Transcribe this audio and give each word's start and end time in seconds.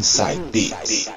Inside 0.00 0.40
Beats. 0.50 1.10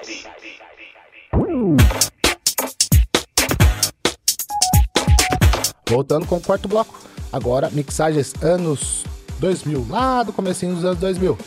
Voltando 5.89 6.25
com 6.25 6.35
o 6.35 6.41
quarto 6.41 6.67
bloco. 6.67 6.99
Agora, 7.31 7.69
mixagens 7.69 8.33
anos 8.41 9.05
2000, 9.39 9.87
lá 9.89 10.21
do 10.23 10.33
comecinho 10.33 10.75
dos 10.75 10.83
anos 10.83 10.99
2000. 10.99 11.37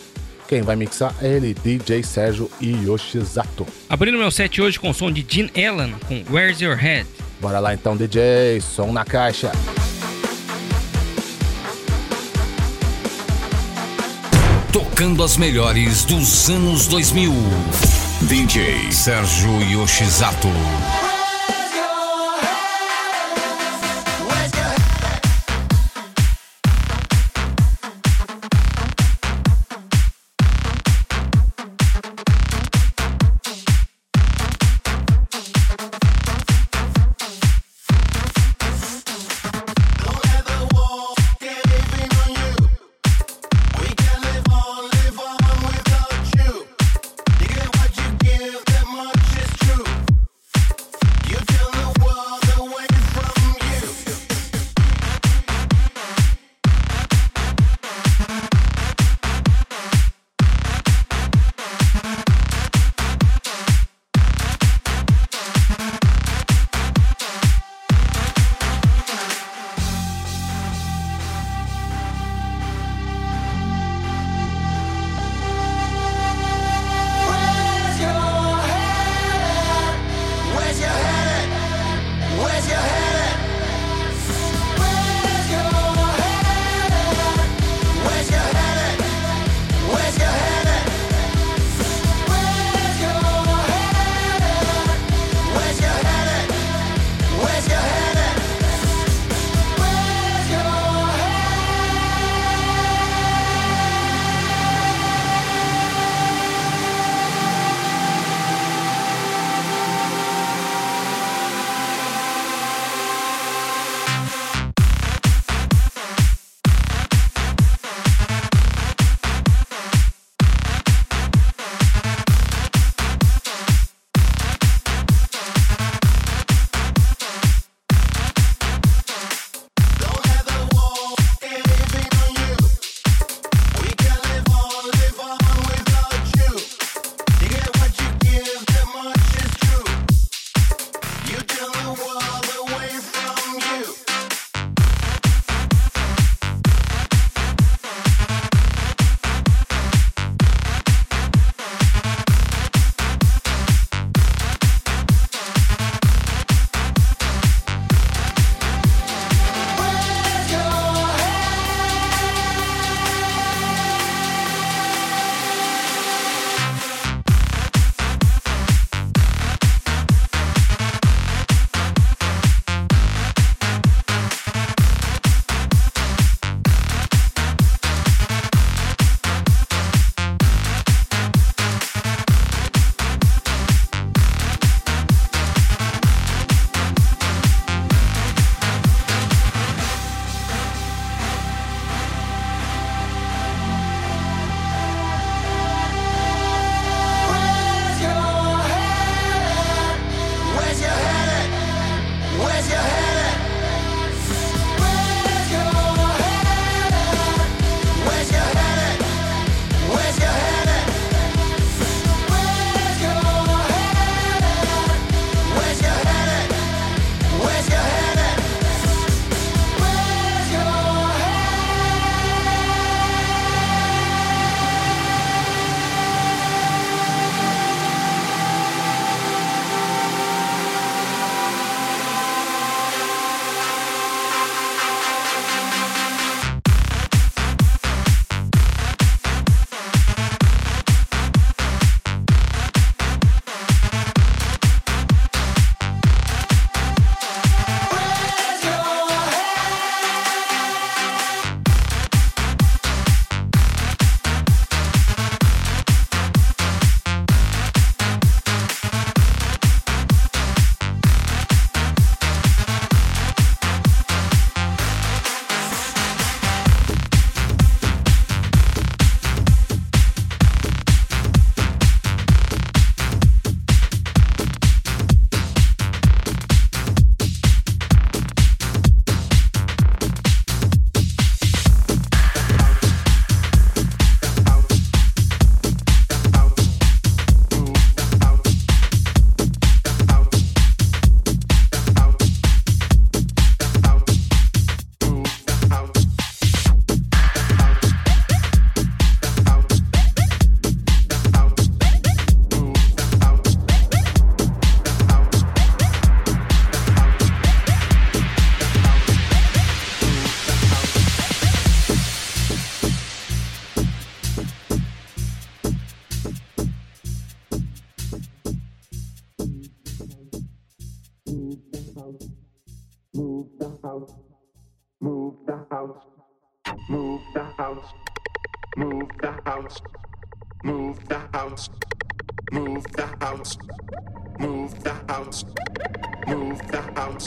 Quem 0.48 0.62
vai 0.62 0.77
mixar 0.77 1.14
é 1.20 1.28
ele, 1.28 1.52
DJ 1.52 2.02
Sérgio 2.02 2.50
Yoshizato. 2.59 3.66
Abrindo 3.87 4.16
meu 4.16 4.30
set 4.30 4.62
hoje 4.62 4.80
com 4.80 4.88
o 4.88 4.95
som 4.95 5.12
de 5.12 5.23
Gene 5.28 5.50
Allen 5.62 5.95
com 6.09 6.24
Where's 6.32 6.62
Your 6.62 6.77
Head. 6.77 7.06
Bora 7.38 7.59
lá 7.59 7.74
então, 7.74 7.98
DJ, 7.98 8.62
som 8.62 8.92
na 8.92 9.05
caixa. 9.05 9.52
Tocando 14.96 15.23
as 15.23 15.36
melhores 15.36 16.06
dos 16.06 16.48
anos 16.48 16.86
2000. 16.86 17.30
DJ 18.23 18.91
Sérgio 18.91 19.60
Yoshizato. 19.60 20.48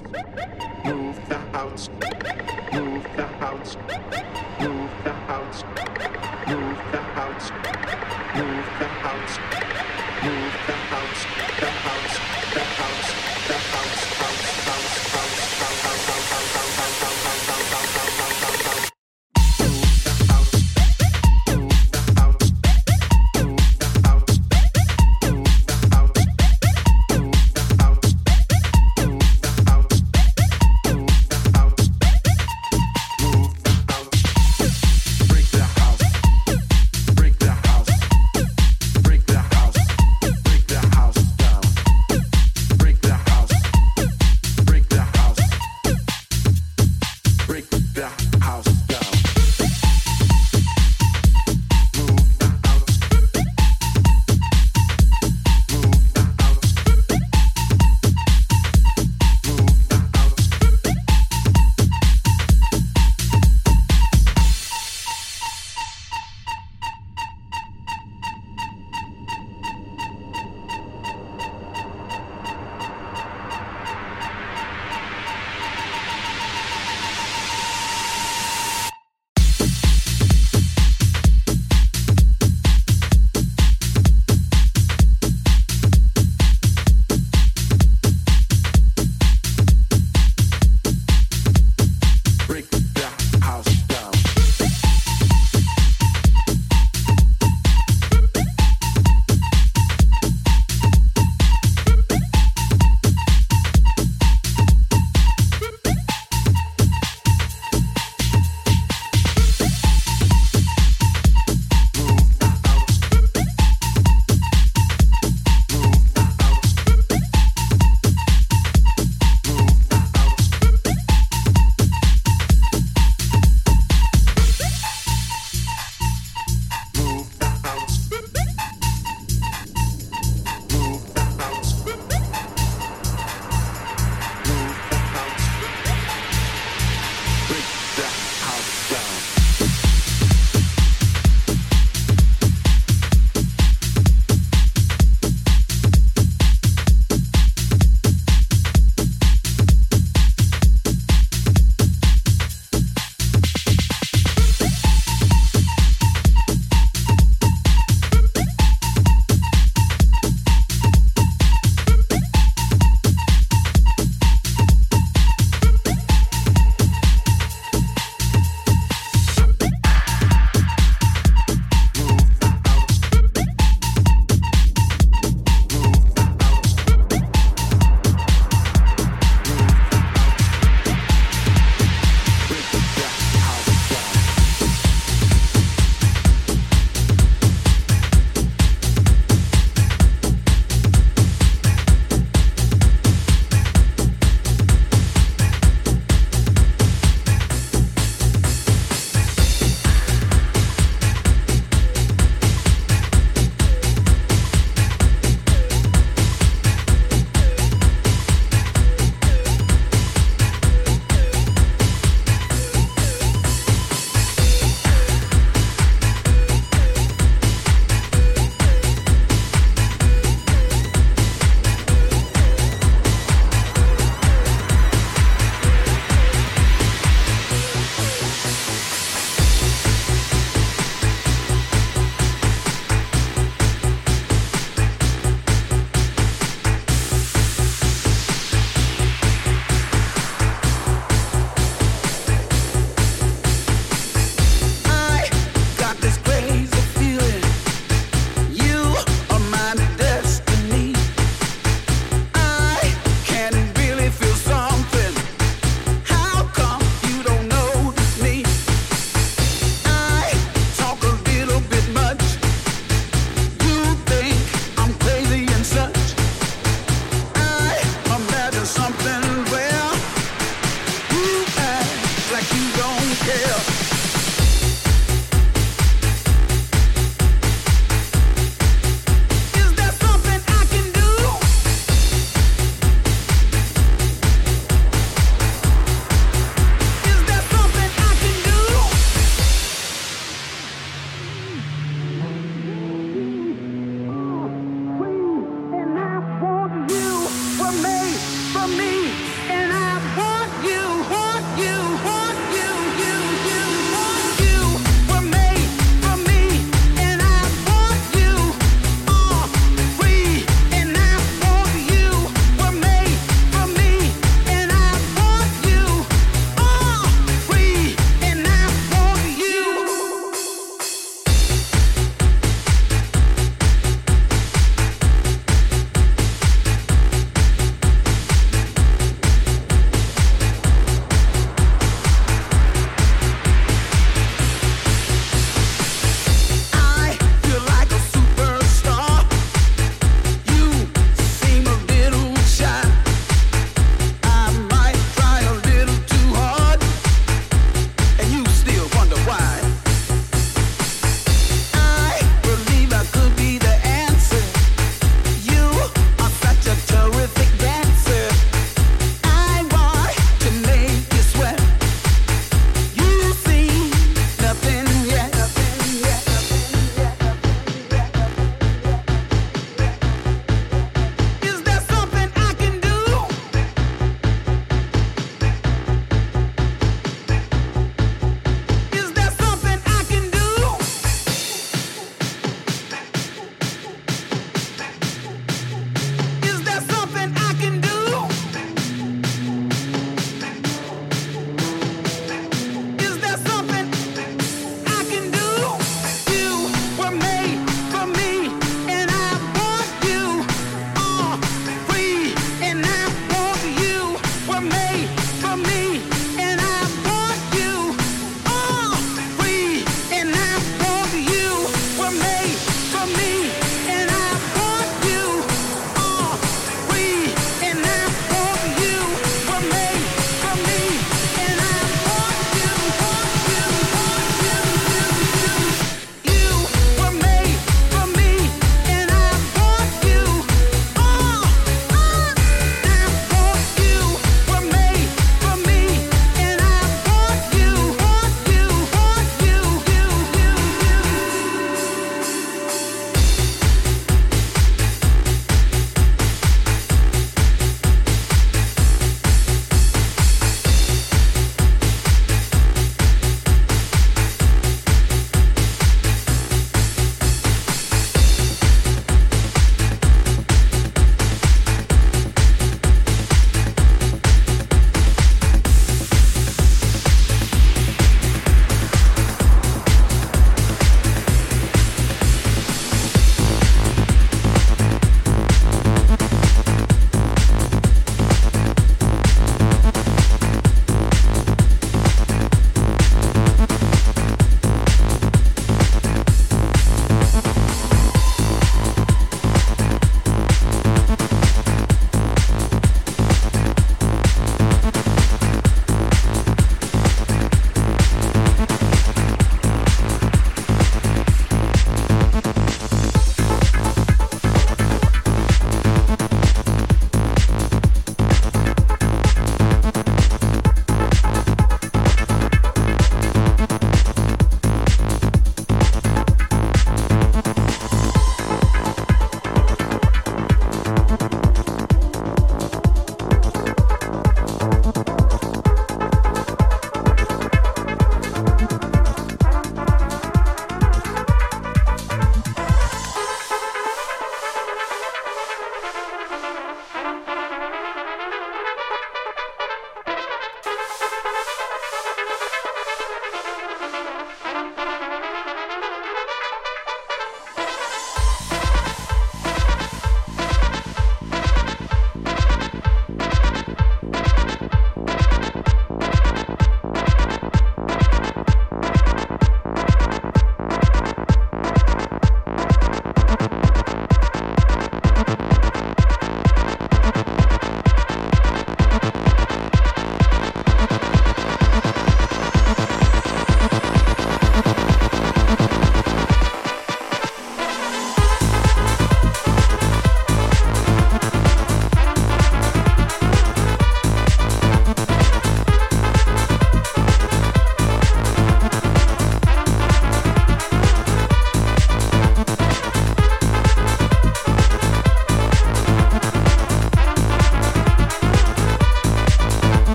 house, 0.00 0.28
move 0.84 1.28
the 1.28 1.38
house, 1.52 1.88
move 2.72 3.06
the 3.16 3.26
house, 3.40 3.76
move 4.60 4.90
the 5.04 5.12
house, 5.12 5.64
move 6.46 6.78
the 6.92 6.98
house, 6.98 7.50
move 8.34 8.66
the 8.78 8.88
house, 8.88 9.38
move 10.22 10.52
the 10.66 10.72
house, 10.72 11.26
the 11.60 11.66
house. 11.66 12.35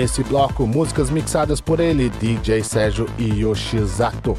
Nesse 0.00 0.24
bloco, 0.24 0.66
músicas 0.66 1.10
mixadas 1.10 1.60
por 1.60 1.78
ele, 1.78 2.08
DJ 2.08 2.64
Sérgio 2.64 3.06
Yoshizato. 3.18 4.34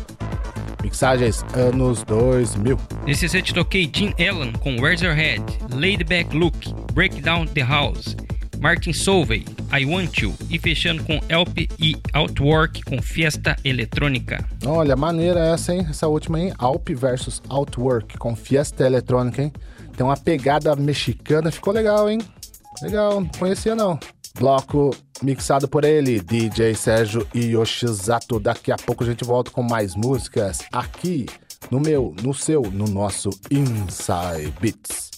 Mixagens 0.82 1.46
anos 1.54 2.02
2000. 2.02 2.80
Nesse 3.06 3.30
set 3.30 3.54
toquei 3.54 3.88
Jim 3.94 4.12
Allen 4.18 4.54
com 4.54 4.82
Where's 4.82 5.04
Your 5.04 5.14
Head, 5.14 5.44
Laid 5.72 6.04
Back 6.06 6.36
Look, 6.36 6.58
Break 6.94 7.22
Down 7.22 7.46
the 7.46 7.62
House, 7.62 8.18
Martin 8.60 8.92
Solveig, 8.92 9.46
I 9.72 9.86
Want 9.86 10.18
You 10.18 10.34
e 10.50 10.58
fechando 10.58 11.04
com 11.04 11.20
Help 11.30 11.56
e 11.80 11.96
Outwork 12.12 12.82
com 12.82 13.00
Fiesta 13.00 13.56
Eletrônica. 13.64 14.44
Olha, 14.66 14.96
maneira 14.96 15.42
essa, 15.42 15.76
hein? 15.76 15.86
Essa 15.88 16.08
última, 16.08 16.40
hein? 16.40 16.54
Alp 16.58 16.90
versus 16.90 17.40
Outwork 17.50 18.18
com 18.18 18.36
Fiesta 18.36 18.84
Eletrônica, 18.84 19.44
hein? 19.44 19.54
Tem 19.96 20.04
uma 20.04 20.18
pegada 20.18 20.76
mexicana, 20.76 21.52
ficou 21.52 21.72
legal, 21.72 22.10
hein? 22.10 22.18
Legal, 22.82 23.22
não 23.22 23.30
conhecia 23.38 23.76
não. 23.76 24.00
Bloco 24.38 24.96
mixado 25.22 25.68
por 25.68 25.84
ele, 25.84 26.20
DJ 26.20 26.74
Sérgio 26.76 27.28
Yoshizato. 27.36 28.40
Daqui 28.40 28.72
a 28.72 28.76
pouco 28.76 29.04
a 29.04 29.08
gente 29.08 29.24
volta 29.24 29.52
com 29.52 29.62
mais 29.62 29.96
músicas 29.96 30.60
aqui 30.72 31.26
no 31.70 31.80
meu, 31.80 32.16
no 32.22 32.34
seu, 32.34 32.62
no 32.64 32.86
nosso 32.86 33.30
Inside 33.50 34.54
Beats. 34.60 35.12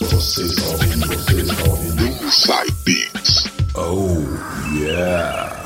Você 0.00 0.42
está 0.42 0.68
ouvindo, 0.68 1.06
você 1.06 1.40
está 1.40 1.70
ouvindo 1.70 2.06
Inside 2.06 2.74
Beats. 2.84 3.44
Oh, 3.74 4.76
yeah. 4.76 5.65